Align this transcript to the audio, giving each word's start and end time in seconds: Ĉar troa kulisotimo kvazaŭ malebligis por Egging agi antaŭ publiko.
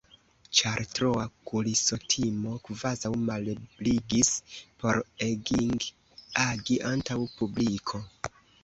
Ĉar 0.59 0.79
troa 0.99 1.25
kulisotimo 1.49 2.55
kvazaŭ 2.69 3.13
malebligis 3.27 4.33
por 4.65 5.03
Egging 5.29 5.89
agi 6.49 6.85
antaŭ 6.97 7.25
publiko. 7.39 8.07